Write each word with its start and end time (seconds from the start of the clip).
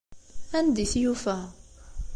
Anda 0.57 0.79
i 0.83 0.85
t-yufa? 0.91 1.37